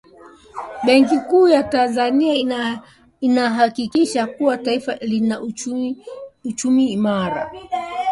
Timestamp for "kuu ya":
1.19-1.63